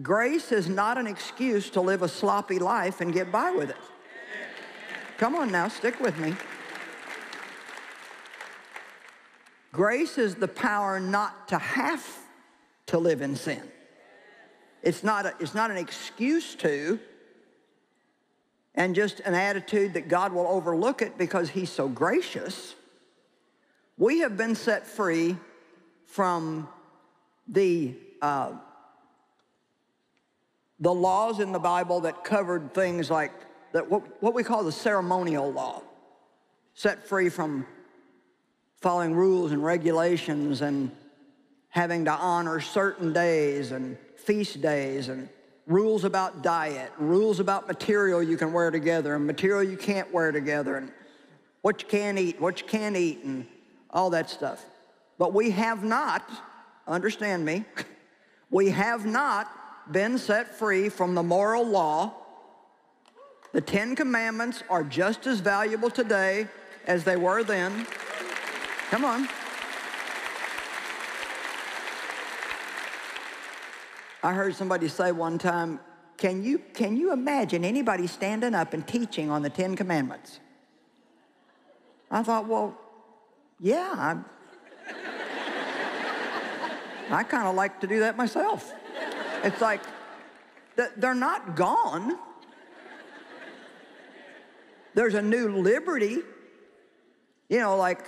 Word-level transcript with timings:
grace 0.00 0.52
is 0.52 0.68
not 0.68 0.96
an 0.96 1.06
excuse 1.06 1.68
to 1.70 1.80
live 1.80 2.02
a 2.02 2.08
sloppy 2.08 2.58
life 2.58 3.00
and 3.00 3.12
get 3.12 3.30
by 3.30 3.50
with 3.50 3.70
it. 3.70 3.76
Come 5.18 5.34
on 5.34 5.52
now, 5.52 5.68
stick 5.68 6.00
with 6.00 6.18
me. 6.18 6.34
Grace 9.72 10.18
is 10.18 10.34
the 10.34 10.48
power 10.48 11.00
not 11.00 11.48
to 11.48 11.58
have 11.58 12.06
to 12.86 12.98
live 12.98 13.22
in 13.22 13.36
sin. 13.36 13.62
It's 14.82 15.04
not, 15.04 15.26
a, 15.26 15.34
it's 15.38 15.54
not 15.54 15.70
an 15.70 15.76
excuse 15.76 16.54
to, 16.56 16.98
and 18.74 18.94
just 18.94 19.20
an 19.20 19.34
attitude 19.34 19.94
that 19.94 20.08
God 20.08 20.32
will 20.32 20.46
overlook 20.46 21.02
it 21.02 21.16
because 21.16 21.50
He's 21.50 21.70
so 21.70 21.88
gracious. 21.88 22.74
We 23.96 24.20
have 24.20 24.36
been 24.36 24.54
set 24.54 24.86
free 24.86 25.36
from 26.06 26.68
the, 27.48 27.94
uh, 28.20 28.52
the 30.82 30.92
laws 30.92 31.38
in 31.38 31.52
the 31.52 31.60
Bible 31.60 32.00
that 32.00 32.24
covered 32.24 32.74
things 32.74 33.08
like 33.08 33.30
that 33.70 33.88
what, 33.88 34.20
what 34.20 34.34
we 34.34 34.42
call 34.42 34.64
the 34.64 34.72
ceremonial 34.72 35.50
law, 35.50 35.80
set 36.74 37.06
free 37.06 37.28
from 37.28 37.64
following 38.80 39.14
rules 39.14 39.52
and 39.52 39.64
regulations 39.64 40.60
and 40.60 40.90
having 41.68 42.04
to 42.04 42.10
honor 42.10 42.58
certain 42.60 43.12
days 43.12 43.70
and 43.70 43.96
feast 44.16 44.60
days 44.60 45.08
and 45.08 45.28
rules 45.68 46.02
about 46.02 46.42
diet, 46.42 46.90
rules 46.98 47.38
about 47.38 47.68
material 47.68 48.20
you 48.20 48.36
can 48.36 48.52
wear 48.52 48.72
together 48.72 49.14
and 49.14 49.24
material 49.24 49.62
you 49.62 49.76
can't 49.76 50.12
wear 50.12 50.32
together 50.32 50.76
and 50.76 50.90
what 51.60 51.80
you 51.80 51.88
can 51.88 52.18
eat, 52.18 52.40
what 52.40 52.60
you 52.60 52.66
can't 52.66 52.96
eat 52.96 53.22
and 53.22 53.46
all 53.90 54.10
that 54.10 54.28
stuff. 54.28 54.64
But 55.16 55.32
we 55.32 55.52
have 55.52 55.84
not, 55.84 56.28
understand 56.88 57.44
me, 57.44 57.64
we 58.50 58.70
have 58.70 59.06
not 59.06 59.48
been 59.90 60.18
set 60.18 60.54
free 60.54 60.88
from 60.88 61.14
the 61.14 61.22
moral 61.22 61.66
law. 61.66 62.14
The 63.52 63.60
Ten 63.60 63.96
Commandments 63.96 64.62
are 64.70 64.84
just 64.84 65.26
as 65.26 65.40
valuable 65.40 65.90
today 65.90 66.48
as 66.86 67.04
they 67.04 67.16
were 67.16 67.42
then. 67.42 67.86
Come 68.90 69.04
on. 69.04 69.28
I 74.22 74.32
heard 74.32 74.54
somebody 74.54 74.88
say 74.88 75.10
one 75.10 75.36
time, 75.36 75.80
can 76.16 76.42
you, 76.44 76.60
can 76.74 76.96
you 76.96 77.12
imagine 77.12 77.64
anybody 77.64 78.06
standing 78.06 78.54
up 78.54 78.72
and 78.72 78.86
teaching 78.86 79.30
on 79.30 79.42
the 79.42 79.50
Ten 79.50 79.74
Commandments? 79.74 80.38
I 82.10 82.22
thought, 82.22 82.46
well, 82.46 82.78
yeah, 83.58 83.92
I, 83.96 84.16
I 87.18 87.22
kind 87.24 87.48
of 87.48 87.56
like 87.56 87.80
to 87.80 87.86
do 87.86 88.00
that 88.00 88.16
myself. 88.16 88.72
It's 89.42 89.60
like, 89.60 89.80
they're 90.96 91.14
not 91.14 91.56
gone. 91.56 92.18
There's 94.94 95.14
a 95.14 95.22
new 95.22 95.48
liberty. 95.60 96.18
You 97.48 97.58
know, 97.58 97.76
like, 97.76 98.04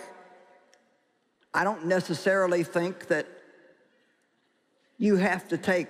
I 1.52 1.64
don't 1.64 1.86
necessarily 1.86 2.62
think 2.62 3.08
that 3.08 3.26
you 4.98 5.16
have 5.16 5.48
to 5.48 5.58
take 5.58 5.88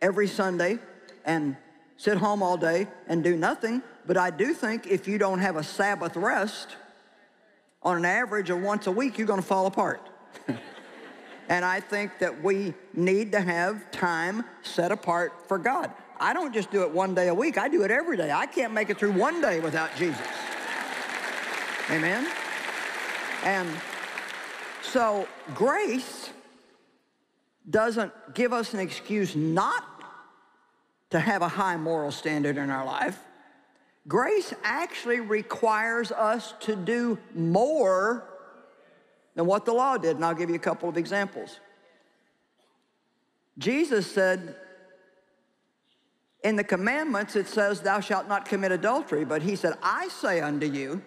every 0.00 0.28
Sunday 0.28 0.78
and 1.24 1.56
sit 1.96 2.18
home 2.18 2.42
all 2.42 2.56
day 2.56 2.86
and 3.06 3.24
do 3.24 3.36
nothing. 3.36 3.82
But 4.06 4.16
I 4.16 4.30
do 4.30 4.54
think 4.54 4.86
if 4.86 5.08
you 5.08 5.18
don't 5.18 5.40
have 5.40 5.56
a 5.56 5.62
Sabbath 5.62 6.16
rest, 6.16 6.76
on 7.82 7.96
an 7.96 8.04
average 8.04 8.50
of 8.50 8.60
once 8.60 8.86
a 8.86 8.92
week, 8.92 9.18
you're 9.18 9.26
going 9.26 9.40
to 9.40 9.46
fall 9.46 9.66
apart. 9.66 10.00
and 11.48 11.64
I 11.64 11.80
think 11.80 12.18
that 12.18 12.42
we 12.42 12.74
need 12.94 13.32
to 13.32 13.40
have 13.40 13.90
time 13.90 14.44
set 14.62 14.92
apart 14.92 15.48
for 15.48 15.58
God. 15.58 15.90
I 16.20 16.32
don't 16.32 16.52
just 16.52 16.70
do 16.70 16.82
it 16.82 16.90
one 16.90 17.14
day 17.14 17.28
a 17.28 17.34
week. 17.34 17.58
I 17.58 17.68
do 17.68 17.82
it 17.84 17.90
every 17.90 18.16
day. 18.16 18.30
I 18.30 18.46
can't 18.46 18.72
make 18.72 18.90
it 18.90 18.98
through 18.98 19.12
one 19.12 19.40
day 19.40 19.60
without 19.60 19.94
Jesus. 19.96 20.26
Amen? 21.90 22.28
And 23.44 23.68
so 24.82 25.26
grace 25.54 26.30
doesn't 27.70 28.12
give 28.34 28.52
us 28.52 28.74
an 28.74 28.80
excuse 28.80 29.34
not 29.36 29.84
to 31.10 31.20
have 31.20 31.40
a 31.40 31.48
high 31.48 31.76
moral 31.76 32.10
standard 32.10 32.56
in 32.58 32.68
our 32.68 32.84
life. 32.84 33.18
Grace 34.06 34.52
actually 34.64 35.20
requires 35.20 36.12
us 36.12 36.54
to 36.60 36.76
do 36.76 37.18
more 37.34 38.24
than 39.38 39.46
what 39.46 39.64
the 39.64 39.72
law 39.72 39.96
did, 39.96 40.16
and 40.16 40.24
I'll 40.24 40.34
give 40.34 40.50
you 40.50 40.56
a 40.56 40.58
couple 40.58 40.88
of 40.88 40.96
examples. 40.96 41.60
Jesus 43.56 44.10
said, 44.10 44.56
in 46.42 46.56
the 46.56 46.64
commandments, 46.64 47.36
it 47.36 47.46
says, 47.46 47.80
Thou 47.80 48.00
shalt 48.00 48.26
not 48.26 48.46
commit 48.46 48.72
adultery, 48.72 49.24
but 49.24 49.42
he 49.42 49.54
said, 49.54 49.74
I 49.80 50.08
say 50.08 50.40
unto 50.40 50.66
you, 50.66 51.02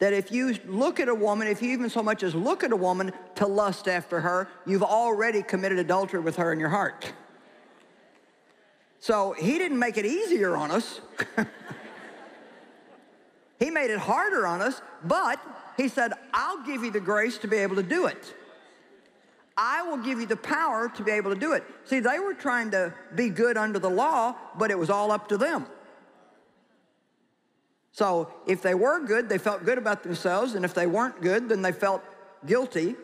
that 0.00 0.12
if 0.12 0.32
you 0.32 0.56
look 0.66 0.98
at 0.98 1.08
a 1.08 1.14
woman, 1.14 1.46
if 1.46 1.62
you 1.62 1.70
even 1.70 1.88
so 1.88 2.02
much 2.02 2.24
as 2.24 2.34
look 2.34 2.64
at 2.64 2.72
a 2.72 2.76
woman 2.76 3.12
to 3.36 3.46
lust 3.46 3.86
after 3.86 4.20
her, 4.20 4.48
you've 4.66 4.82
already 4.82 5.44
committed 5.44 5.78
adultery 5.78 6.18
with 6.18 6.34
her 6.34 6.52
in 6.52 6.58
your 6.58 6.70
heart. 6.70 7.12
So 8.98 9.36
he 9.38 9.56
didn't 9.56 9.78
make 9.78 9.96
it 9.98 10.04
easier 10.04 10.56
on 10.56 10.72
us. 10.72 11.00
he 13.60 13.70
made 13.70 13.92
it 13.92 14.00
harder 14.00 14.48
on 14.48 14.60
us, 14.60 14.82
but 15.04 15.38
he 15.80 15.88
said, 15.88 16.12
I'll 16.34 16.62
give 16.64 16.84
you 16.84 16.90
the 16.90 17.00
grace 17.00 17.38
to 17.38 17.48
be 17.48 17.56
able 17.56 17.76
to 17.76 17.82
do 17.82 18.06
it. 18.06 18.34
I 19.56 19.82
will 19.82 19.96
give 19.96 20.20
you 20.20 20.26
the 20.26 20.36
power 20.36 20.90
to 20.90 21.02
be 21.02 21.10
able 21.12 21.32
to 21.32 21.40
do 21.40 21.52
it. 21.52 21.64
See, 21.84 22.00
they 22.00 22.18
were 22.18 22.34
trying 22.34 22.70
to 22.72 22.92
be 23.14 23.30
good 23.30 23.56
under 23.56 23.78
the 23.78 23.88
law, 23.88 24.34
but 24.58 24.70
it 24.70 24.78
was 24.78 24.90
all 24.90 25.10
up 25.10 25.28
to 25.28 25.38
them. 25.38 25.66
So 27.92 28.32
if 28.46 28.60
they 28.60 28.74
were 28.74 29.04
good, 29.04 29.28
they 29.28 29.38
felt 29.38 29.64
good 29.64 29.78
about 29.78 30.02
themselves, 30.02 30.54
and 30.54 30.64
if 30.64 30.74
they 30.74 30.86
weren't 30.86 31.22
good, 31.22 31.48
then 31.48 31.62
they 31.62 31.72
felt 31.72 32.02
guilty. 32.46 32.94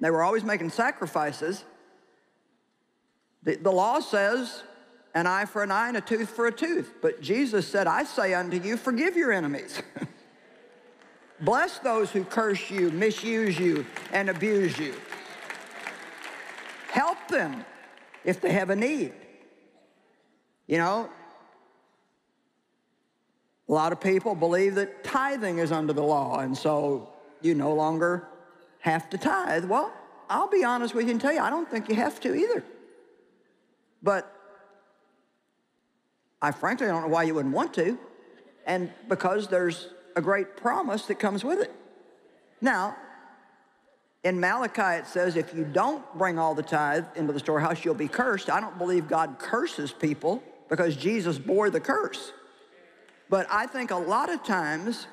They 0.00 0.10
were 0.10 0.22
always 0.22 0.42
making 0.44 0.70
sacrifices. 0.70 1.64
The, 3.44 3.56
the 3.56 3.72
law 3.72 4.00
says 4.00 4.62
an 5.14 5.28
eye 5.28 5.44
for 5.44 5.62
an 5.62 5.70
eye 5.70 5.88
and 5.88 5.96
a 5.96 6.00
tooth 6.00 6.30
for 6.30 6.46
a 6.48 6.52
tooth. 6.52 6.94
But 7.00 7.20
Jesus 7.20 7.66
said, 7.68 7.86
I 7.86 8.02
say 8.02 8.34
unto 8.34 8.56
you, 8.56 8.76
forgive 8.76 9.16
your 9.16 9.32
enemies. 9.32 9.80
Bless 11.44 11.78
those 11.78 12.10
who 12.10 12.24
curse 12.24 12.70
you, 12.70 12.90
misuse 12.90 13.58
you, 13.58 13.84
and 14.12 14.30
abuse 14.30 14.78
you. 14.78 14.94
Help 16.90 17.28
them 17.28 17.64
if 18.24 18.40
they 18.40 18.52
have 18.52 18.70
a 18.70 18.76
need. 18.76 19.12
You 20.66 20.78
know, 20.78 21.10
a 23.68 23.72
lot 23.72 23.92
of 23.92 24.00
people 24.00 24.34
believe 24.34 24.74
that 24.76 25.04
tithing 25.04 25.58
is 25.58 25.70
under 25.70 25.92
the 25.92 26.02
law, 26.02 26.38
and 26.38 26.56
so 26.56 27.10
you 27.42 27.54
no 27.54 27.74
longer 27.74 28.26
have 28.80 29.10
to 29.10 29.18
tithe. 29.18 29.66
Well, 29.66 29.92
I'll 30.30 30.48
be 30.48 30.64
honest 30.64 30.94
with 30.94 31.06
you 31.06 31.12
and 31.12 31.20
tell 31.20 31.32
you, 31.32 31.40
I 31.40 31.50
don't 31.50 31.70
think 31.70 31.88
you 31.88 31.94
have 31.94 32.20
to 32.20 32.34
either. 32.34 32.64
But 34.02 34.30
I 36.40 36.52
frankly 36.52 36.86
don't 36.86 37.02
know 37.02 37.08
why 37.08 37.24
you 37.24 37.34
wouldn't 37.34 37.54
want 37.54 37.74
to, 37.74 37.98
and 38.66 38.90
because 39.08 39.48
there's 39.48 39.88
a 40.16 40.22
great 40.22 40.56
promise 40.56 41.06
that 41.06 41.18
comes 41.18 41.44
with 41.44 41.60
it. 41.60 41.72
Now, 42.60 42.96
in 44.22 44.40
Malachi 44.40 45.00
it 45.02 45.06
says, 45.06 45.36
if 45.36 45.54
you 45.54 45.64
don't 45.64 46.02
bring 46.16 46.38
all 46.38 46.54
the 46.54 46.62
tithe 46.62 47.04
into 47.14 47.32
the 47.32 47.38
storehouse, 47.38 47.84
you'll 47.84 47.94
be 47.94 48.08
cursed. 48.08 48.48
I 48.48 48.60
don't 48.60 48.78
believe 48.78 49.06
God 49.06 49.38
curses 49.38 49.92
people 49.92 50.42
because 50.68 50.96
Jesus 50.96 51.38
bore 51.38 51.70
the 51.70 51.80
curse. 51.80 52.32
But 53.28 53.46
I 53.50 53.66
think 53.66 53.90
a 53.90 53.96
lot 53.96 54.30
of 54.30 54.42
times, 54.42 55.06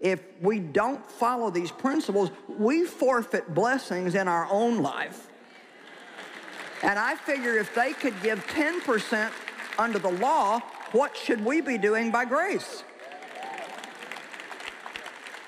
if 0.00 0.20
we 0.40 0.60
don't 0.60 1.04
follow 1.10 1.50
these 1.50 1.70
principles, 1.70 2.30
we 2.48 2.84
forfeit 2.84 3.54
blessings 3.54 4.14
in 4.14 4.28
our 4.28 4.46
own 4.50 4.78
life. 4.78 5.28
And 6.82 6.98
I 6.98 7.16
figure 7.16 7.58
if 7.58 7.74
they 7.74 7.92
could 7.92 8.14
give 8.22 8.46
10% 8.46 9.30
under 9.78 9.98
the 9.98 10.12
law, 10.12 10.60
what 10.92 11.16
should 11.16 11.44
we 11.44 11.60
be 11.60 11.76
doing 11.76 12.10
by 12.10 12.24
grace? 12.24 12.84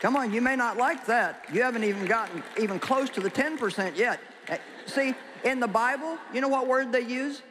Come 0.01 0.17
on, 0.17 0.33
you 0.33 0.41
may 0.41 0.57
not 0.57 0.79
like 0.79 1.05
that. 1.07 1.45
You 1.53 1.63
haven't 1.63 1.85
even 1.85 2.07
gotten 2.07 2.43
even 2.59 2.79
close 2.79 3.11
to 3.11 3.21
the 3.21 3.31
10% 3.31 3.97
yet. 3.97 4.19
Eh, 4.49 4.57
see, 4.87 5.15
in 5.45 5.61
the 5.61 5.69
Bible, 5.69 6.17
you 6.33 6.41
know 6.41 6.49
what 6.49 6.67
word 6.67 6.91
they 6.91 7.03
use? 7.03 7.43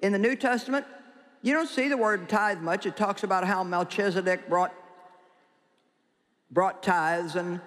In 0.00 0.12
the 0.12 0.18
New 0.18 0.36
Testament, 0.36 0.86
you 1.42 1.52
don't 1.52 1.68
see 1.68 1.88
the 1.88 1.96
word 1.96 2.30
tithe 2.30 2.60
much. 2.60 2.86
It 2.86 2.96
talks 2.96 3.24
about 3.24 3.44
how 3.44 3.62
Melchizedek 3.62 4.48
brought, 4.48 4.74
brought 6.50 6.82
tithes, 6.82 7.36
and 7.36 7.60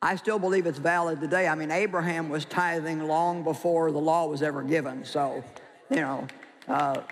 I 0.00 0.16
still 0.16 0.38
believe 0.38 0.66
it's 0.66 0.78
valid 0.78 1.20
today. 1.20 1.46
I 1.46 1.54
mean, 1.54 1.70
Abraham 1.70 2.30
was 2.30 2.46
tithing 2.46 3.06
long 3.06 3.44
before 3.44 3.92
the 3.92 3.98
law 3.98 4.26
was 4.26 4.42
ever 4.42 4.62
given. 4.62 5.04
So, 5.04 5.44
you 5.90 6.00
know, 6.00 6.26
uh, 6.66 7.02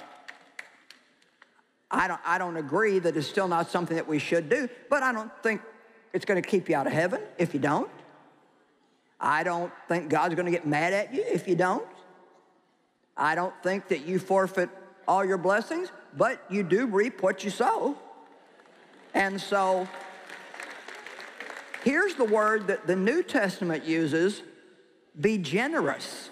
I, 1.91 2.09
don't, 2.09 2.21
I 2.25 2.39
don't 2.39 2.57
agree 2.57 2.99
that 2.99 3.17
it's 3.17 3.27
still 3.27 3.49
not 3.49 3.71
something 3.71 3.97
that 3.97 4.09
we 4.09 4.19
should 4.19 4.49
do, 4.49 4.69
but 4.91 5.03
I 5.03 5.13
don't 5.13 5.31
think 5.43 5.61
it's 6.13 6.25
going 6.25 6.43
to 6.43 6.49
keep 6.49 6.69
you 6.69 6.77
out 6.77 6.87
of 6.87 6.93
heaven 6.93 7.21
if 7.39 7.55
you 7.55 7.61
don't. 7.61 7.91
I 9.21 9.45
don't 9.45 9.73
think 9.89 10.09
God's 10.09 10.35
going 10.35 10.47
to 10.47 10.53
get 10.53 10.67
mad 10.67 10.93
at 10.93 11.15
you 11.15 11.23
if 11.27 11.49
you 11.49 11.55
don't. 11.55 11.87
I 13.17 13.35
don't 13.35 13.55
think 13.63 13.89
that 13.89 14.07
you 14.07 14.19
forfeit 14.19 14.69
all 15.09 15.25
your 15.25 15.39
blessings, 15.39 15.91
but 16.17 16.45
you 16.51 16.63
do 16.63 16.87
reap 16.87 17.23
what 17.23 17.45
you 17.45 17.51
sow. 17.51 17.97
And 19.15 19.41
so 19.41 19.89
here's 21.83 22.15
the 22.15 22.25
word 22.25 22.67
that 22.67 22.87
the 22.87 22.97
New 22.97 23.23
Testament 23.23 23.85
uses 23.85 24.43
be 25.19 25.39
generous. 25.39 26.31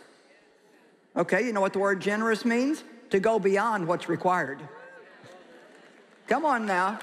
Okay, 1.16 1.46
you 1.46 1.52
know 1.52 1.60
what 1.60 1.72
the 1.72 1.78
word 1.78 2.00
generous 2.00 2.44
means? 2.44 2.84
To 3.10 3.20
go 3.20 3.38
beyond 3.38 3.86
what's 3.86 4.08
required. 4.08 4.60
Come 6.26 6.44
on 6.44 6.66
now. 6.66 6.98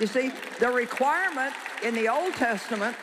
You 0.00 0.06
see, 0.06 0.32
the 0.58 0.68
requirement 0.68 1.52
in 1.82 1.94
the 1.94 2.08
Old 2.08 2.34
Testament 2.34 2.96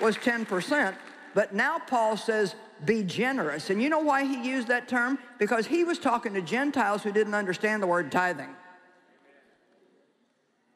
was 0.00 0.16
10%, 0.16 0.94
but 1.34 1.54
now 1.54 1.78
Paul 1.78 2.16
says, 2.16 2.54
be 2.84 3.02
generous. 3.02 3.70
And 3.70 3.82
you 3.82 3.88
know 3.88 4.00
why 4.00 4.24
he 4.24 4.46
used 4.46 4.68
that 4.68 4.86
term? 4.86 5.18
Because 5.38 5.66
he 5.66 5.84
was 5.84 5.98
talking 5.98 6.34
to 6.34 6.42
Gentiles 6.42 7.02
who 7.02 7.10
didn't 7.10 7.34
understand 7.34 7.82
the 7.82 7.86
word 7.86 8.12
tithing. 8.12 8.54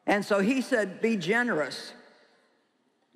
And 0.07 0.25
so 0.25 0.39
he 0.39 0.61
said, 0.61 0.99
be 0.99 1.15
generous. 1.15 1.93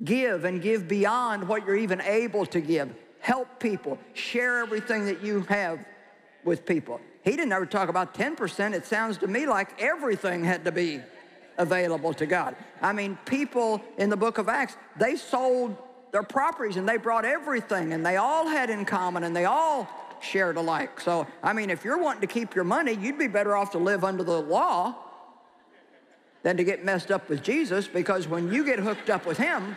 Give 0.04 0.45
and 0.45 0.62
give 0.62 0.88
beyond 0.88 1.48
what 1.48 1.66
you're 1.66 1.77
even 1.77 2.01
able 2.01 2.45
to 2.48 2.62
give. 2.62 2.94
Help 3.19 3.60
people. 3.60 3.98
Share 4.13 4.60
everything 4.60 5.06
that 5.06 5.24
you 5.24 5.42
have 5.44 5.83
with 6.44 6.66
people. 6.66 7.01
He 7.24 7.31
didn't 7.31 7.54
ever 7.54 7.66
talk 7.66 7.89
about 7.89 8.13
10%. 8.13 8.74
It 8.74 8.86
sounds 8.86 9.18
to 9.19 9.27
me 9.27 9.48
like 9.48 9.81
everything 9.81 10.44
had 10.44 10.63
to 10.66 10.72
be 10.72 11.01
available 11.57 12.13
to 12.13 12.25
God. 12.25 12.56
I 12.81 12.94
mean, 12.94 13.18
people 13.25 13.81
in 13.98 14.10
the 14.10 14.18
book 14.18 14.38
of 14.38 14.50
Acts, 14.50 14.75
they 14.98 15.16
sold 15.16 15.78
their 16.12 16.24
properties 16.24 16.78
and 16.78 16.88
they 16.88 16.98
brought 16.98 17.25
everything 17.25 17.94
and 17.94 18.06
they 18.06 18.18
all 18.18 18.48
had 18.48 18.69
in 18.69 18.86
common 18.86 19.24
and 19.24 19.36
they 19.36 19.46
all 19.46 19.88
shared 20.22 20.57
alike. 20.57 21.00
So, 21.00 21.28
I 21.44 21.54
mean, 21.54 21.69
if 21.69 21.84
you're 21.84 21.98
wanting 21.98 22.22
to 22.22 22.28
keep 22.28 22.56
your 22.56 22.63
money, 22.63 22.94
you'd 22.94 23.18
be 23.18 23.28
better 23.28 23.56
off 23.56 23.72
to 23.72 23.78
live 23.78 24.04
under 24.04 24.24
the 24.24 24.42
law 24.42 24.96
than 26.44 26.57
to 26.57 26.63
get 26.63 26.86
messed 26.86 27.12
up 27.12 27.28
with 27.30 27.44
Jesus 27.44 27.88
because 27.88 28.28
when 28.28 28.51
you 28.51 28.63
get 28.63 28.80
hooked 28.80 29.10
up 29.10 29.25
with 29.25 29.38
him, 29.38 29.75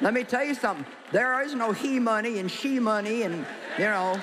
let 0.00 0.14
me 0.14 0.22
tell 0.22 0.44
you 0.44 0.54
something. 0.54 0.86
There 1.10 1.42
is 1.42 1.54
no 1.54 1.72
he 1.72 1.98
money 1.98 2.38
and 2.38 2.50
she 2.50 2.78
money 2.78 3.22
and, 3.22 3.44
you 3.76 3.84
know, 3.84 4.20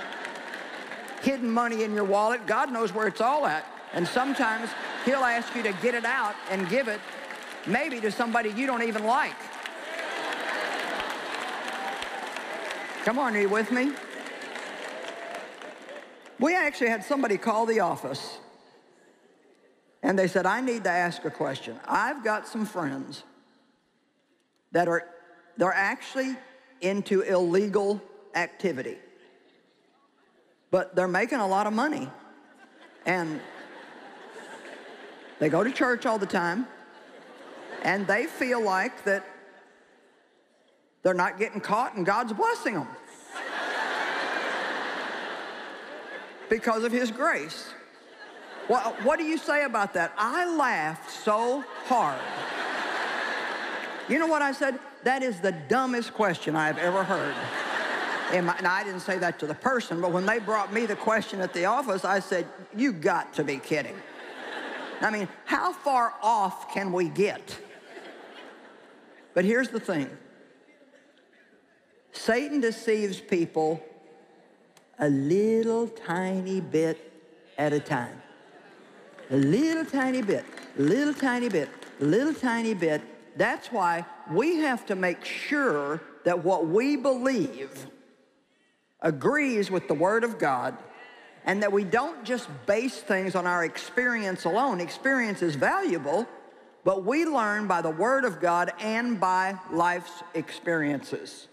hidden 1.22 1.52
money 1.52 1.84
in 1.84 1.94
your 1.94 2.06
wallet. 2.06 2.46
God 2.46 2.72
knows 2.72 2.94
where 2.94 3.08
it's 3.08 3.22
all 3.22 3.46
at. 3.46 3.66
And 3.94 4.08
sometimes 4.08 4.70
he'll 5.06 5.24
ask 5.24 5.56
you 5.56 5.64
to 5.64 5.72
get 5.82 5.96
it 5.96 6.06
out 6.06 6.36
and 6.50 6.68
give 6.68 6.88
it 6.88 7.00
maybe 7.66 8.02
to 8.02 8.12
somebody 8.12 8.50
you 8.52 8.66
don't 8.66 8.84
even 8.84 9.06
like. 9.06 9.36
Come 13.04 13.20
on, 13.20 13.36
are 13.36 13.42
you 13.42 13.50
with 13.50 13.72
me? 13.72 13.92
We 16.40 16.56
actually 16.56 16.90
had 16.90 17.04
somebody 17.04 17.38
call 17.38 17.66
the 17.66 17.80
office 17.80 18.40
and 20.02 20.20
they 20.20 20.28
said, 20.28 20.46
I 20.46 20.62
need 20.62 20.84
to 20.84 20.90
ask 20.90 21.24
a 21.24 21.32
question. 21.32 21.80
I've 21.88 22.24
got 22.24 22.48
some 22.48 22.66
friends 22.66 23.24
that 24.72 24.88
are 24.88 25.08
they're 25.58 25.74
actually 25.74 26.36
into 26.82 27.22
illegal 27.22 28.02
activity. 28.36 28.98
But 30.70 30.96
they're 30.96 31.08
making 31.08 31.40
a 31.40 31.48
lot 31.48 31.68
of 31.68 31.74
money. 31.74 32.10
And 33.06 33.40
they 35.40 35.50
go 35.50 35.64
to 35.64 35.72
church 35.72 36.06
all 36.06 36.18
the 36.18 36.26
time. 36.26 36.68
And 37.84 38.08
they 38.08 38.26
feel 38.26 38.62
like 38.62 39.04
that 39.04 39.24
they're 41.04 41.14
not 41.14 41.38
getting 41.38 41.62
caught 41.62 41.96
and 41.96 42.06
God's 42.06 42.34
blessing 42.34 42.74
them. 42.74 42.88
because 46.50 46.84
of 46.84 46.92
his 46.92 47.12
grace. 47.12 47.70
What, 48.68 49.04
what 49.04 49.20
do 49.20 49.26
you 49.26 49.38
say 49.38 49.64
about 49.64 49.94
that? 49.94 50.14
I 50.18 50.56
laughed 50.56 51.12
so 51.12 51.64
hard. 51.86 52.20
You 54.10 54.20
know 54.20 54.28
what 54.28 54.42
I 54.42 54.52
said? 54.52 54.80
That 55.04 55.22
is 55.22 55.40
the 55.40 55.52
dumbest 55.52 56.14
question 56.14 56.56
I've 56.56 56.78
ever 56.80 57.04
heard. 57.04 57.36
And, 58.32 58.50
I 58.50 58.84
didn't 58.84 59.02
say 59.02 59.20
that 59.20 59.38
to 59.40 59.48
the 59.48 59.54
person, 59.54 60.02
but 60.02 60.12
when 60.12 60.26
they 60.26 60.40
brought 60.40 60.74
me 60.74 60.88
the 60.88 60.96
question 60.96 61.42
at 61.42 61.54
the 61.54 61.66
office, 61.66 62.04
I 62.04 62.20
said, 62.20 62.48
you 62.76 62.92
got 62.92 63.34
to 63.36 63.44
be 63.44 63.58
kidding. 63.58 63.96
I 65.02 65.12
mean, 65.12 65.28
how 65.46 65.74
far 65.74 66.14
off 66.22 66.74
can 66.74 66.92
we 66.92 67.10
get? 67.10 67.58
But 69.34 69.46
here's 69.46 69.70
the 69.70 69.80
thing. 69.80 70.10
Satan 72.14 72.62
deceives 72.62 73.20
people 73.20 73.84
a 75.00 75.10
little 75.10 75.88
tiny 75.88 76.62
bit 76.62 77.12
at 77.58 77.74
a 77.74 77.80
time. 77.80 78.22
A 79.32 79.36
little 79.36 79.86
tiny 79.86 80.22
bit, 80.22 80.46
little 80.78 81.14
tiny 81.14 81.50
bit, 81.50 81.70
little 82.00 82.34
tiny 82.34 82.74
bit. 82.74 83.02
That's 83.38 83.72
why 83.72 84.06
we 84.32 84.58
have 84.58 84.86
to 84.86 84.96
make 84.96 85.26
sure 85.26 86.02
that 86.24 86.44
what 86.44 86.68
we 86.68 86.96
believe 86.96 87.88
agrees 89.02 89.70
with 89.70 89.88
the 89.88 89.94
Word 89.94 90.24
of 90.24 90.40
God 90.40 90.78
and 91.46 91.62
that 91.64 91.72
we 91.72 91.84
don't 91.84 92.26
just 92.26 92.50
base 92.66 92.98
things 92.98 93.36
on 93.36 93.48
our 93.48 93.64
experience 93.64 94.46
alone. 94.46 94.82
Experience 94.82 95.42
is 95.42 95.56
valuable, 95.56 96.28
but 96.84 97.06
we 97.06 97.26
learn 97.26 97.68
by 97.68 97.82
the 97.82 97.90
Word 97.90 98.26
of 98.26 98.42
God 98.42 98.74
and 98.80 99.20
by 99.20 99.58
life's 99.72 100.24
experiences. 100.34 101.48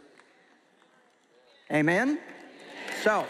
Amen? 1.70 2.18
So, 3.02 3.26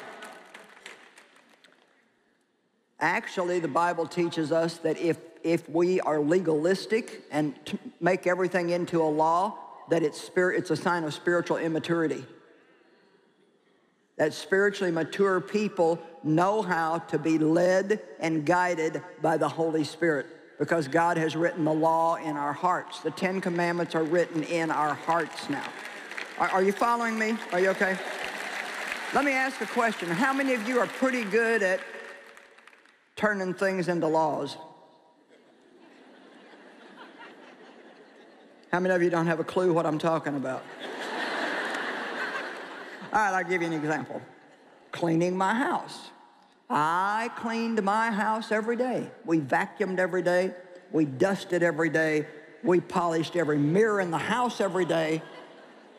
actually, 3.00 3.61
the 3.61 3.69
Bible 3.69 4.06
teaches 4.06 4.53
us 4.53 4.79
that 4.79 4.99
if 4.99 5.19
if 5.43 5.69
we 5.69 6.00
are 6.00 6.20
legalistic 6.20 7.25
and 7.31 7.55
make 8.00 8.26
everything 8.26 8.70
into 8.70 9.03
a 9.03 9.11
law, 9.11 9.58
that 9.91 10.03
it's, 10.03 10.20
spirit, 10.20 10.58
it's 10.58 10.70
a 10.70 10.76
sign 10.76 11.05
of 11.05 11.12
spiritual 11.12 11.56
immaturity. 11.56 12.25
That 14.19 14.32
spiritually 14.35 14.93
mature 14.93 15.41
people 15.41 16.00
know 16.25 16.63
how 16.63 16.99
to 16.99 17.19
be 17.19 17.39
led 17.39 18.01
and 18.21 18.45
guided 18.45 19.03
by 19.21 19.37
the 19.37 19.49
Holy 19.49 19.85
Spirit 19.85 20.27
because 20.59 20.87
God 20.87 21.17
has 21.17 21.35
written 21.35 21.65
the 21.65 21.73
law 21.73 22.17
in 22.17 22.37
our 22.37 22.53
hearts. 22.53 23.01
The 23.01 23.11
Ten 23.11 23.41
Commandments 23.41 23.95
are 23.95 24.05
written 24.05 24.45
in 24.45 24.71
our 24.71 24.95
hearts 24.95 25.51
now. 25.51 25.67
Are, 26.39 26.49
are 26.51 26.63
you 26.63 26.73
following 26.73 27.19
me? 27.19 27.37
Are 27.53 27.61
you 27.61 27.71
okay? 27.71 27.99
Let 29.15 29.25
me 29.25 29.33
ask 29.33 29.61
a 29.61 29.67
question. 29.67 30.09
How 30.09 30.33
many 30.33 30.55
of 30.55 30.67
you 30.69 30.79
are 30.79 30.87
pretty 30.87 31.25
good 31.25 31.63
at 31.63 31.81
turning 33.17 33.55
things 33.55 33.89
into 33.89 34.06
laws? 34.06 34.56
How 38.73 38.81
many 38.81 38.94
of 38.94 39.03
you 39.03 39.11
don't 39.11 39.27
have 39.27 39.39
a 39.39 39.44
clue 39.44 39.73
what 39.73 39.85
I'm 39.85 39.99
talking 39.99 40.35
about? 40.35 40.65
All 43.13 43.19
right, 43.19 43.35
I'll 43.35 43.44
give 43.44 43.61
you 43.61 43.67
an 43.67 43.75
example. 43.75 44.23
Cleaning 44.93 45.37
my 45.37 45.55
house. 45.55 46.11
I 46.72 47.31
cleaned 47.36 47.82
my 47.82 48.10
house 48.10 48.50
every 48.50 48.76
day. 48.76 49.10
We 49.24 49.38
vacuumed 49.38 49.98
every 49.98 50.22
day. 50.22 50.55
We 50.91 51.05
dusted 51.05 51.62
every 51.62 51.91
day. 51.91 52.26
We 52.64 52.81
polished 52.81 53.36
every 53.36 53.58
mirror 53.58 54.00
in 54.00 54.10
the 54.10 54.19
house 54.19 54.60
every 54.60 54.84
day. 54.84 55.22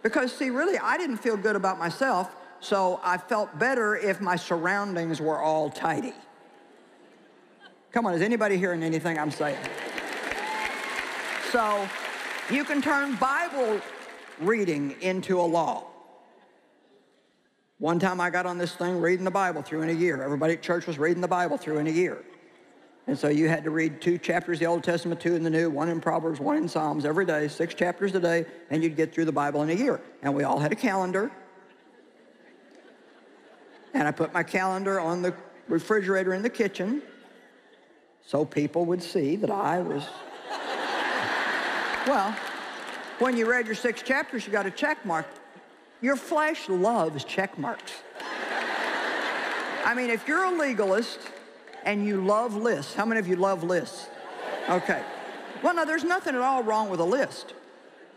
Because, 0.02 0.34
see, 0.34 0.50
really, 0.50 0.78
I 0.78 0.98
didn't 0.98 1.18
feel 1.18 1.38
good 1.38 1.56
about 1.56 1.78
myself, 1.80 2.36
so 2.60 3.00
I 3.04 3.18
felt 3.18 3.58
better 3.60 3.96
if 3.96 4.20
my 4.20 4.36
surroundings 4.36 5.22
were 5.22 5.40
all 5.40 5.70
tidy. 5.70 6.14
Come 7.92 8.06
on, 8.06 8.14
is 8.14 8.22
anybody 8.22 8.58
hearing 8.58 8.84
anything 8.84 9.20
I'm 9.20 9.32
saying? 9.32 9.58
So, 11.52 11.88
you 12.50 12.64
can 12.64 12.82
turn 12.82 13.16
Bible 13.16 13.80
reading 14.40 14.96
into 15.02 15.40
a 15.40 15.44
law. 15.44 15.86
One 17.80 18.00
time 18.00 18.22
I 18.22 18.30
got 18.30 18.46
on 18.46 18.58
this 18.58 18.74
thing 18.74 19.00
reading 19.00 19.26
the 19.26 19.32
Bible 19.32 19.62
through 19.62 19.82
in 19.82 19.90
a 19.90 19.94
year. 19.94 20.22
Everybody 20.22 20.54
at 20.54 20.62
church 20.62 20.88
was 20.88 20.98
reading 20.98 21.22
the 21.22 21.28
Bible 21.28 21.58
through 21.58 21.80
in 21.80 21.88
a 21.88 21.92
year. 21.92 22.24
And 23.08 23.20
so 23.20 23.28
you 23.28 23.50
had 23.50 23.66
to 23.66 23.72
read 23.72 24.00
two 24.00 24.18
chapters 24.18 24.58
of 24.58 24.60
the 24.62 24.66
Old 24.68 24.84
Testament, 24.84 25.20
two 25.20 25.36
in 25.36 25.44
the 25.44 25.50
New, 25.50 25.70
one 25.70 25.90
in 25.90 26.00
Proverbs, 26.00 26.40
one 26.40 26.56
in 26.56 26.70
Psalms 26.70 27.04
every 27.04 27.26
day, 27.26 27.50
six 27.50 27.74
chapters 27.74 28.16
a 28.16 28.20
day, 28.20 28.46
and 28.70 28.82
you'd 28.82 28.96
get 28.96 29.14
through 29.14 29.26
the 29.26 29.32
Bible 29.34 29.62
in 29.64 29.70
a 29.70 29.74
year. 29.74 30.00
And 30.22 30.34
we 30.34 30.44
all 30.44 30.60
had 30.60 30.72
a 30.72 30.76
calendar. 30.76 31.30
And 33.94 34.08
I 34.08 34.12
put 34.12 34.34
my 34.34 34.44
calendar 34.44 35.00
on 35.00 35.22
the 35.22 35.36
refrigerator 35.68 36.34
in 36.34 36.42
the 36.42 36.50
kitchen 36.50 37.02
so 38.26 38.46
people 38.46 38.86
would 38.86 39.04
see 39.04 39.36
that 39.36 39.52
I 39.52 39.80
was 39.80 40.08
well, 42.08 42.34
when 43.20 43.36
you 43.36 43.50
read 43.50 43.66
your 43.66 43.76
six 43.76 44.02
chapters, 44.02 44.46
you 44.46 44.52
got 44.54 44.66
a 44.66 44.72
check 44.72 45.06
mark. 45.06 45.28
Your 46.04 46.18
flesh 46.18 46.68
loves 46.68 47.24
check 47.24 47.58
marks. 47.58 47.94
I 49.86 49.94
mean, 49.96 50.10
if 50.10 50.28
you're 50.28 50.44
a 50.44 50.52
legalist 50.52 51.18
and 51.86 52.06
you 52.06 52.22
love 52.26 52.58
lists, 52.58 52.94
how 52.94 53.06
many 53.06 53.22
of 53.22 53.28
you 53.30 53.38
love 53.38 53.64
lists? 53.64 54.10
Okay. 54.70 55.02
Well, 55.64 55.74
no, 55.74 55.86
there's 55.86 56.04
nothing 56.04 56.36
at 56.36 56.42
all 56.42 56.62
wrong 56.62 56.90
with 56.90 57.00
a 57.00 57.06
list. 57.06 57.54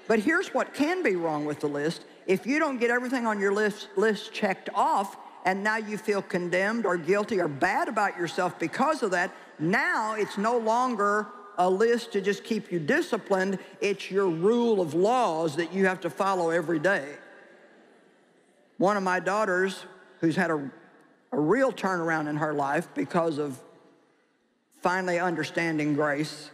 But 0.08 0.18
here's 0.18 0.52
what 0.52 0.74
can 0.74 1.04
be 1.04 1.14
wrong 1.14 1.44
with 1.44 1.60
the 1.60 1.68
list. 1.68 2.04
If 2.26 2.44
you 2.44 2.58
don't 2.58 2.78
get 2.78 2.90
everything 2.90 3.24
on 3.24 3.38
your 3.38 3.52
list, 3.52 3.86
list 3.94 4.32
checked 4.32 4.68
off 4.74 5.16
and 5.44 5.62
now 5.62 5.76
you 5.76 5.96
feel 5.96 6.22
condemned 6.22 6.86
or 6.86 6.96
guilty 6.96 7.40
or 7.40 7.46
bad 7.46 7.86
about 7.86 8.18
yourself 8.18 8.58
because 8.58 9.04
of 9.04 9.12
that. 9.12 9.30
Now 9.60 10.16
it's 10.16 10.36
no 10.36 10.58
longer 10.58 11.28
a 11.56 11.70
list 11.70 12.10
to 12.14 12.20
just 12.20 12.42
keep 12.42 12.72
you 12.72 12.80
disciplined, 12.80 13.60
it's 13.80 14.10
your 14.10 14.28
rule 14.28 14.80
of 14.80 14.92
laws 14.92 15.54
that 15.54 15.72
you 15.72 15.86
have 15.86 16.00
to 16.00 16.10
follow 16.10 16.50
every 16.50 16.80
day. 16.80 17.14
One 18.78 18.96
of 18.96 19.02
my 19.02 19.20
daughters, 19.20 19.84
who's 20.20 20.36
had 20.36 20.50
a, 20.50 20.70
a 21.32 21.40
real 21.40 21.72
turnaround 21.72 22.28
in 22.28 22.36
her 22.36 22.52
life 22.52 22.88
because 22.94 23.38
of 23.38 23.58
finally 24.82 25.18
understanding 25.18 25.94
grace, 25.94 26.50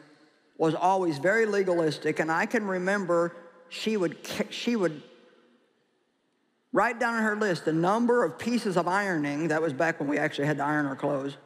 was 0.57 0.75
always 0.75 1.19
very 1.19 1.47
legalistic. 1.47 2.21
And 2.21 2.31
I 2.31 2.47
can 2.47 2.67
remember 2.67 3.35
she 3.69 3.97
would, 3.97 4.17
she 4.51 4.77
would 4.77 5.03
write 6.73 7.01
down 7.01 7.15
on 7.15 7.23
her 7.23 7.37
list 7.37 7.65
the 7.65 7.73
number 7.73 8.25
of 8.25 8.39
pieces 8.39 8.77
of 8.77 8.87
ironing, 8.87 9.49
that 9.49 9.61
was 9.61 9.73
back 9.73 9.99
when 9.99 10.09
we 10.09 10.19
actually 10.19 10.47
had 10.47 10.59
to 10.59 10.65
iron 10.65 10.87
our 10.87 10.97
clothes, 10.97 11.37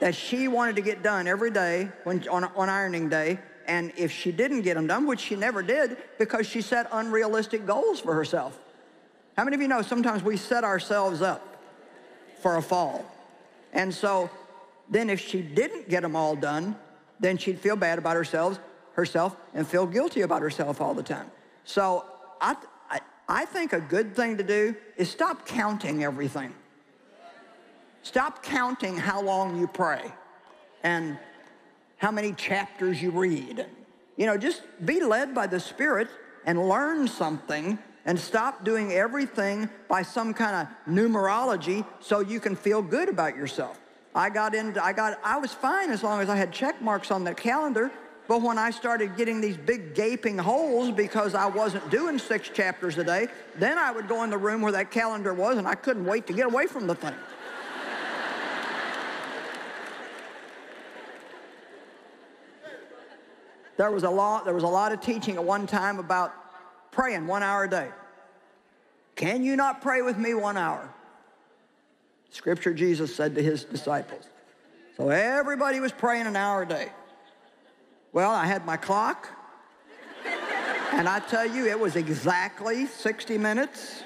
that 0.00 0.14
she 0.14 0.48
wanted 0.48 0.76
to 0.76 0.82
get 0.82 1.02
done 1.02 1.26
every 1.26 1.50
day 1.50 1.88
when, 2.04 2.26
on, 2.28 2.44
on 2.44 2.68
ironing 2.68 3.08
day. 3.08 3.38
And 3.66 3.92
if 3.96 4.10
she 4.10 4.32
didn't 4.32 4.62
get 4.62 4.74
them 4.74 4.86
done, 4.86 5.06
which 5.06 5.20
she 5.20 5.36
never 5.36 5.62
did, 5.62 5.96
because 6.18 6.46
she 6.46 6.60
set 6.62 6.88
unrealistic 6.92 7.66
goals 7.66 8.00
for 8.00 8.14
herself. 8.14 8.58
How 9.36 9.44
many 9.44 9.54
of 9.54 9.62
you 9.62 9.68
know 9.68 9.82
sometimes 9.82 10.22
we 10.22 10.36
set 10.36 10.64
ourselves 10.64 11.22
up 11.22 11.56
for 12.42 12.56
a 12.56 12.62
fall? 12.62 13.04
And 13.72 13.92
so 13.92 14.30
then 14.90 15.08
if 15.08 15.20
she 15.20 15.40
didn't 15.40 15.88
get 15.88 16.02
them 16.02 16.14
all 16.14 16.36
done, 16.36 16.76
then 17.18 17.38
she'd 17.38 17.58
feel 17.58 17.76
bad 17.76 17.98
about 17.98 18.16
herself, 18.16 18.58
herself 18.94 19.36
and 19.54 19.66
feel 19.66 19.86
guilty 19.86 20.20
about 20.20 20.42
herself 20.42 20.80
all 20.80 20.92
the 20.92 21.02
time. 21.02 21.30
So 21.64 22.04
I, 22.40 22.56
I, 22.90 23.00
I 23.28 23.44
think 23.46 23.72
a 23.72 23.80
good 23.80 24.14
thing 24.14 24.36
to 24.36 24.44
do 24.44 24.74
is 24.96 25.10
stop 25.10 25.46
counting 25.46 26.04
everything. 26.04 26.52
Stop 28.02 28.42
counting 28.42 28.96
how 28.96 29.22
long 29.22 29.58
you 29.58 29.66
pray 29.66 30.12
and 30.82 31.16
how 31.96 32.10
many 32.10 32.32
chapters 32.32 33.00
you 33.00 33.12
read. 33.12 33.64
You 34.16 34.26
know, 34.26 34.36
just 34.36 34.62
be 34.84 35.00
led 35.00 35.34
by 35.34 35.46
the 35.46 35.60
Spirit 35.60 36.08
and 36.44 36.68
learn 36.68 37.06
something 37.06 37.78
and 38.04 38.18
stop 38.18 38.64
doing 38.64 38.92
everything 38.92 39.70
by 39.88 40.02
some 40.02 40.34
kind 40.34 40.66
of 40.66 40.92
numerology 40.92 41.86
so 42.00 42.20
you 42.20 42.40
can 42.40 42.56
feel 42.56 42.82
good 42.82 43.08
about 43.08 43.36
yourself. 43.36 43.78
I 44.14 44.28
got 44.28 44.54
into, 44.54 44.84
I 44.84 44.92
got, 44.92 45.18
I 45.24 45.38
was 45.38 45.52
fine 45.52 45.90
as 45.90 46.02
long 46.02 46.20
as 46.20 46.28
I 46.28 46.36
had 46.36 46.52
check 46.52 46.82
marks 46.82 47.10
on 47.10 47.24
the 47.24 47.34
calendar. 47.34 47.90
But 48.28 48.42
when 48.42 48.56
I 48.58 48.70
started 48.70 49.16
getting 49.16 49.40
these 49.40 49.56
big 49.56 49.94
gaping 49.94 50.36
holes 50.38 50.90
because 50.90 51.34
I 51.34 51.46
wasn't 51.46 51.90
doing 51.90 52.18
six 52.18 52.48
chapters 52.48 52.96
a 52.98 53.04
day, 53.04 53.28
then 53.56 53.78
I 53.78 53.90
would 53.90 54.06
go 54.08 54.22
in 54.22 54.30
the 54.30 54.38
room 54.38 54.60
where 54.62 54.72
that 54.72 54.90
calendar 54.90 55.34
was 55.34 55.58
and 55.58 55.66
I 55.66 55.74
couldn't 55.74 56.04
wait 56.04 56.26
to 56.28 56.32
get 56.32 56.46
away 56.46 56.66
from 56.66 56.86
the 56.86 56.94
thing. 56.94 57.14
there 63.76 63.90
was 63.90 64.04
a 64.04 64.10
lot, 64.10 64.44
there 64.44 64.54
was 64.54 64.62
a 64.62 64.68
lot 64.68 64.92
of 64.92 65.00
teaching 65.00 65.34
at 65.34 65.44
one 65.44 65.66
time 65.66 65.98
about 65.98 66.32
praying 66.92 67.26
one 67.26 67.42
hour 67.42 67.64
a 67.64 67.70
day. 67.70 67.88
Can 69.16 69.42
you 69.42 69.56
not 69.56 69.82
pray 69.82 70.02
with 70.02 70.16
me 70.16 70.34
one 70.34 70.56
hour? 70.56 70.88
Scripture 72.30 72.72
Jesus 72.72 73.14
said 73.14 73.34
to 73.34 73.42
his 73.42 73.64
disciples. 73.64 74.24
So 74.96 75.08
everybody 75.10 75.80
was 75.80 75.90
praying 75.90 76.26
an 76.26 76.36
hour 76.36 76.62
a 76.62 76.66
day. 76.66 76.88
Well, 78.12 78.30
I 78.30 78.46
had 78.46 78.64
my 78.66 78.76
clock, 78.76 79.28
and 80.92 81.08
I 81.08 81.18
tell 81.20 81.46
you, 81.46 81.66
it 81.66 81.78
was 81.78 81.96
exactly 81.96 82.86
60 82.86 83.38
minutes. 83.38 84.02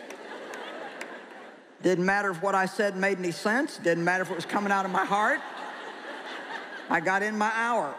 Didn't 1.83 2.07
matter 2.07 2.31
if 2.31 2.41
what 2.43 2.55
I 2.55 2.67
said 2.67 2.97
made 2.97 3.19
any 3.19 3.33
sense. 3.33 3.79
Didn't 3.79 4.05
matter 4.05 4.23
if 4.23 4.31
it 4.31 4.37
was 4.37 4.47
coming 4.47 4.73
out 4.73 4.85
of 4.85 4.91
my 4.91 5.05
heart. 5.05 5.41
I 6.89 7.01
got 7.01 7.23
in 7.23 7.37
my 7.37 7.51
hour. 7.55 7.95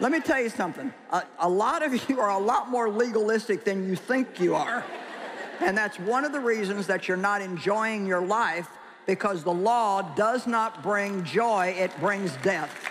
Let 0.00 0.12
me 0.12 0.20
tell 0.20 0.40
you 0.40 0.48
something. 0.48 0.92
A, 1.10 1.24
a, 1.40 1.48
lot 1.48 1.82
of 1.82 2.08
you 2.08 2.20
are 2.20 2.30
a 2.30 2.38
lot 2.38 2.70
more 2.70 2.88
legalistic 2.88 3.64
than 3.64 3.88
you 3.88 3.96
think 3.96 4.40
you 4.40 4.54
are. 4.54 4.84
And 5.60 5.76
that's 5.76 5.98
one 5.98 6.24
of 6.24 6.32
the 6.32 6.40
reasons 6.40 6.86
that 6.86 7.08
you're 7.08 7.16
not 7.16 7.42
enjoying 7.42 8.06
your 8.06 8.20
life 8.20 8.68
because 9.06 9.42
the 9.42 9.52
law 9.52 10.02
does 10.14 10.46
not 10.46 10.82
bring 10.82 11.24
joy, 11.24 11.74
it 11.78 11.90
brings 11.98 12.36
death. 12.42 12.87